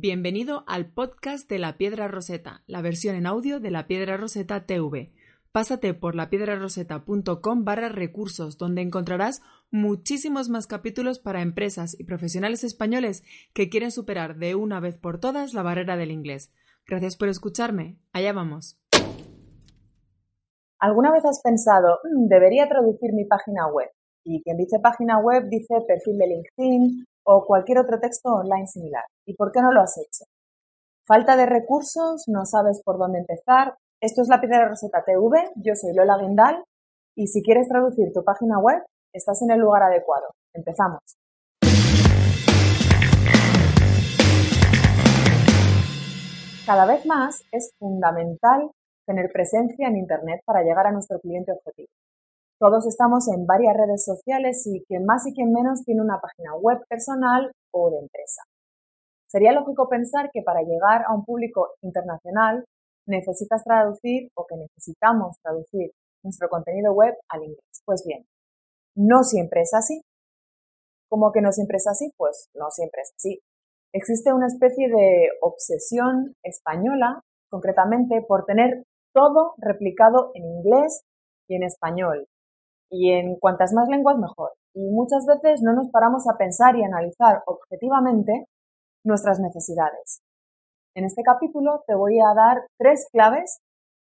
[0.00, 4.64] Bienvenido al podcast de La Piedra Roseta, la versión en audio de La Piedra Roseta
[4.64, 5.10] TV.
[5.50, 9.42] Pásate por lapiedraroseta.com barra recursos, donde encontrarás
[9.72, 15.18] muchísimos más capítulos para empresas y profesionales españoles que quieren superar de una vez por
[15.18, 16.52] todas la barrera del inglés.
[16.86, 17.98] Gracias por escucharme.
[18.12, 18.78] Allá vamos.
[20.78, 23.88] ¿Alguna vez has pensado, "Mm, debería traducir mi página web?
[24.22, 29.04] Y quien dice página web dice perfil de LinkedIn o cualquier otro texto online similar.
[29.26, 30.24] ¿Y por qué no lo has hecho?
[31.06, 33.76] Falta de recursos, no sabes por dónde empezar.
[34.00, 36.64] Esto es la Piedra Roseta TV, yo soy Lola Guindal
[37.14, 40.28] y si quieres traducir tu página web, estás en el lugar adecuado.
[40.54, 41.00] Empezamos.
[46.64, 48.70] Cada vez más es fundamental
[49.06, 51.88] tener presencia en Internet para llegar a nuestro cliente objetivo.
[52.60, 56.56] Todos estamos en varias redes sociales y quien más y quien menos tiene una página
[56.56, 58.42] web personal o de empresa.
[59.28, 62.64] Sería lógico pensar que para llegar a un público internacional
[63.06, 65.92] necesitas traducir o que necesitamos traducir
[66.24, 67.82] nuestro contenido web al inglés.
[67.84, 68.26] Pues bien,
[68.96, 70.02] no siempre es así.
[71.08, 72.10] ¿Cómo que no siempre es así?
[72.16, 73.40] Pues no siempre es así.
[73.92, 78.82] Existe una especie de obsesión española, concretamente, por tener
[79.14, 81.02] todo replicado en inglés
[81.48, 82.26] y en español,
[82.90, 84.52] y en cuantas más lenguas mejor.
[84.74, 88.46] Y muchas veces no nos paramos a pensar y analizar objetivamente
[89.04, 90.20] nuestras necesidades.
[90.94, 93.60] En este capítulo te voy a dar tres claves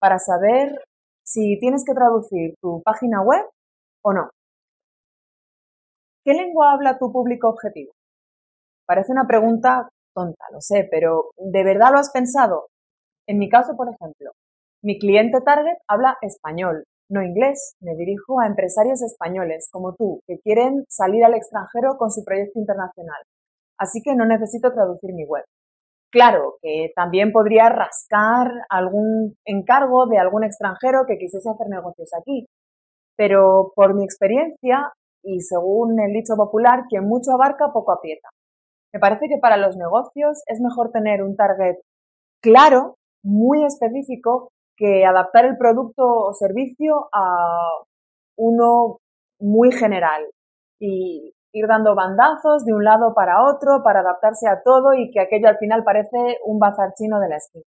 [0.00, 0.84] para saber
[1.24, 3.44] si tienes que traducir tu página web
[4.02, 4.30] o no.
[6.24, 7.92] ¿Qué lengua habla tu público objetivo?
[8.86, 12.66] Parece una pregunta tonta, lo sé, pero ¿de verdad lo has pensado?
[13.26, 14.32] En mi caso, por ejemplo,
[14.82, 17.74] mi cliente target habla español, no inglés.
[17.80, 22.58] Me dirijo a empresarios españoles como tú que quieren salir al extranjero con su proyecto
[22.58, 23.22] internacional.
[23.78, 25.44] Así que no necesito traducir mi web.
[26.10, 32.46] Claro que también podría rascar algún encargo de algún extranjero que quisiese hacer negocios aquí.
[33.16, 34.92] Pero por mi experiencia
[35.22, 38.28] y según el dicho popular, quien mucho abarca poco aprieta.
[38.92, 41.76] Me parece que para los negocios es mejor tener un target
[42.42, 47.84] claro, muy específico, que adaptar el producto o servicio a
[48.38, 49.00] uno
[49.38, 50.24] muy general
[50.80, 55.20] y ir dando bandazos de un lado para otro para adaptarse a todo y que
[55.20, 57.64] aquello al final parece un bazar chino de la esquina.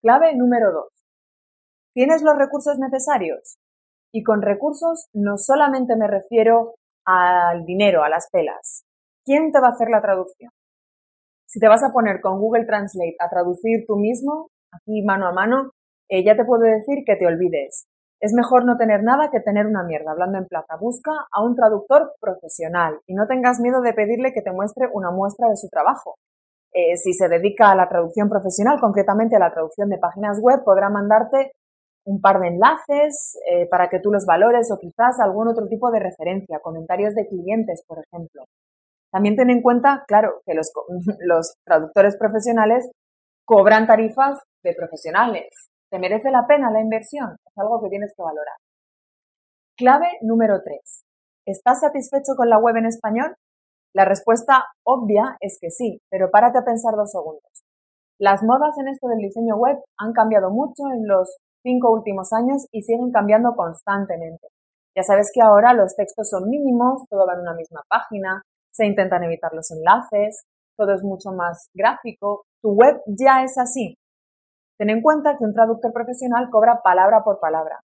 [0.00, 0.92] Clave número dos.
[1.92, 3.58] ¿Tienes los recursos necesarios?
[4.12, 6.74] Y con recursos no solamente me refiero
[7.04, 8.84] al dinero, a las pelas.
[9.24, 10.52] ¿Quién te va a hacer la traducción?
[11.48, 15.32] Si te vas a poner con Google Translate a traducir tú mismo, aquí mano a
[15.32, 15.70] mano,
[16.08, 17.86] eh, ya te puedo decir que te olvides.
[18.20, 20.76] Es mejor no tener nada que tener una mierda, hablando en plata.
[20.80, 25.10] Busca a un traductor profesional y no tengas miedo de pedirle que te muestre una
[25.10, 26.14] muestra de su trabajo.
[26.72, 30.62] Eh, si se dedica a la traducción profesional, concretamente a la traducción de páginas web,
[30.64, 31.52] podrá mandarte
[32.04, 35.90] un par de enlaces eh, para que tú los valores o quizás algún otro tipo
[35.90, 38.44] de referencia, comentarios de clientes, por ejemplo.
[39.10, 40.70] También ten en cuenta, claro, que los,
[41.20, 42.90] los traductores profesionales
[43.44, 45.48] cobran tarifas de profesionales.
[45.90, 47.36] ¿Te merece la pena la inversión?
[47.46, 48.56] Es algo que tienes que valorar.
[49.76, 51.04] Clave número 3.
[51.46, 53.36] ¿Estás satisfecho con la web en español?
[53.94, 57.64] La respuesta obvia es que sí, pero párate a pensar dos segundos.
[58.18, 62.66] Las modas en esto del diseño web han cambiado mucho en los cinco últimos años
[62.72, 64.48] y siguen cambiando constantemente.
[64.96, 68.42] Ya sabes que ahora los textos son mínimos, todo va en una misma página,
[68.72, 70.46] se intentan evitar los enlaces,
[70.76, 72.44] todo es mucho más gráfico.
[72.62, 73.96] Tu web ya es así,
[74.78, 77.80] Ten en cuenta que un traductor profesional cobra palabra por palabra.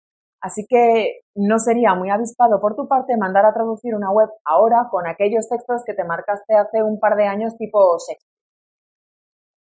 [0.41, 4.87] Así que no sería muy avispado por tu parte mandar a traducir una web ahora
[4.89, 8.33] con aquellos textos que te marcaste hace un par de años tipo Shakespeare.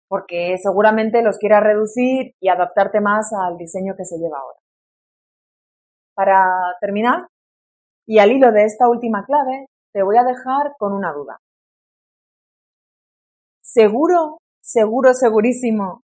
[0.10, 4.60] Porque seguramente los quieras reducir y adaptarte más al diseño que se lleva ahora.
[6.16, 7.28] Para terminar,
[8.06, 11.38] y al hilo de esta última clave, te voy a dejar con una duda.
[13.62, 16.03] ¿Seguro, seguro, segurísimo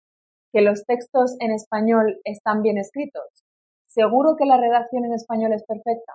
[0.57, 3.45] que los textos en español están bien escritos?
[3.87, 6.15] ¿Seguro que la redacción en español es perfecta?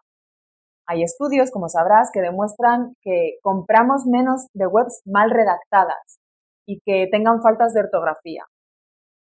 [0.88, 6.18] Hay estudios, como sabrás, que demuestran que compramos menos de webs mal redactadas
[6.68, 8.44] y que tengan faltas de ortografía.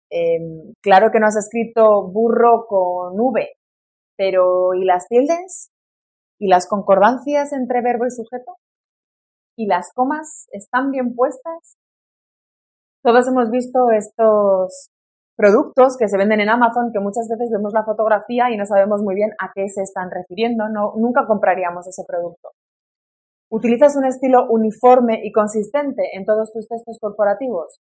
[0.09, 3.55] Em, claro que no has escrito burro con V,
[4.17, 5.73] pero ¿y las tildes?
[6.39, 8.57] ¿Y las concordancias entre verbo y sujeto?
[9.57, 11.75] ¿Y las comas están bien puestas?
[13.05, 14.92] Todos hemos visto estos
[15.43, 19.03] productos que se venden en Amazon que muchas veces vemos la fotografía y no sabemos
[19.03, 22.51] muy bien a qué se están refiriendo, no, nunca compraríamos ese producto.
[23.51, 27.81] ¿Utilizas un estilo uniforme y consistente en todos tus textos corporativos?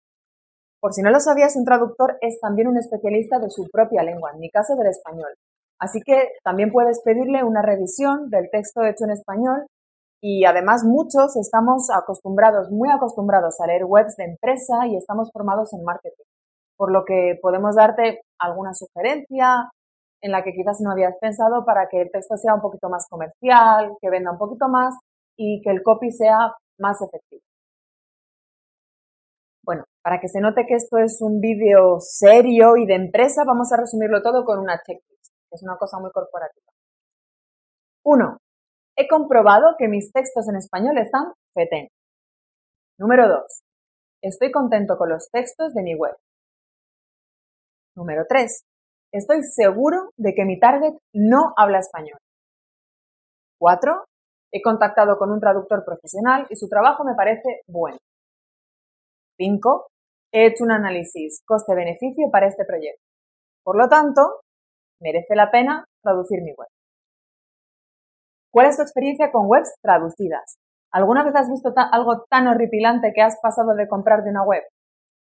[0.82, 4.32] Por si no lo sabías, un traductor es también un especialista de su propia lengua,
[4.34, 5.30] en mi caso del español.
[5.80, 9.68] Así que también puedes pedirle una revisión del texto hecho en español
[10.24, 15.72] y además muchos estamos acostumbrados, muy acostumbrados a leer webs de empresa y estamos formados
[15.74, 16.33] en marketing.
[16.78, 19.70] Por lo que podemos darte alguna sugerencia
[20.22, 23.08] en la que quizás no habías pensado para que el texto sea un poquito más
[23.10, 24.96] comercial, que venda un poquito más
[25.38, 27.42] y que el copy sea más efectivo.
[29.66, 33.72] Bueno, para que se note que esto es un vídeo serio y de empresa, vamos
[33.72, 36.68] a resumirlo todo con una checklist, que es una cosa muy corporativa.
[38.06, 38.38] Uno,
[38.96, 41.88] He comprobado que mis textos en español están fetén.
[43.00, 43.64] Número 2.
[44.22, 46.16] Estoy contento con los textos de mi web.
[47.96, 48.64] Número 3.
[49.12, 52.18] Estoy seguro de que mi target no habla español.
[53.60, 54.06] 4.
[54.52, 57.98] He contactado con un traductor profesional y su trabajo me parece bueno.
[59.38, 59.88] 5.
[60.32, 63.04] He hecho un análisis coste-beneficio para este proyecto.
[63.64, 64.42] Por lo tanto,
[65.00, 66.68] merece la pena traducir mi web.
[68.52, 70.58] ¿Cuál es tu experiencia con webs traducidas?
[70.92, 74.64] ¿Alguna vez has visto algo tan horripilante que has pasado de comprar de una web?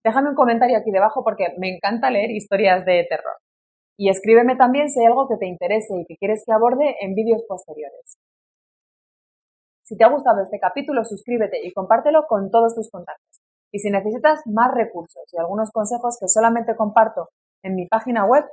[0.04, 3.36] Déjame un comentario aquí debajo porque me encanta leer historias de terror.
[3.98, 7.14] Y escríbeme también si hay algo que te interese y que quieres que aborde en
[7.14, 8.16] vídeos posteriores.
[9.84, 13.40] Si te ha gustado este capítulo, suscríbete y compártelo con todos tus contactos.
[13.72, 17.28] Y si necesitas más recursos y algunos consejos que solamente comparto
[17.62, 18.44] en mi página web,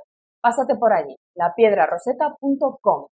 [0.42, 3.06] pásate por allí, lapiedraroseta.com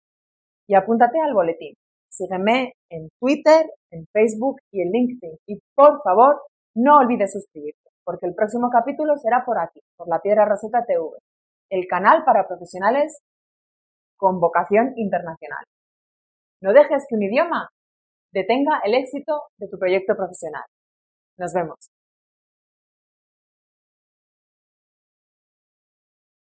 [0.67, 1.73] y apúntate al boletín.
[2.09, 5.37] Sígueme en Twitter, en Facebook y en LinkedIn.
[5.47, 6.41] Y por favor,
[6.75, 11.09] no olvides suscribirte, porque el próximo capítulo será por aquí, por la Piedra Roseta TV,
[11.69, 13.19] el canal para profesionales
[14.15, 15.65] con vocación internacional.
[16.61, 17.67] No dejes que un idioma
[18.31, 20.63] detenga el éxito de tu proyecto profesional.
[21.37, 21.96] Nos vemos.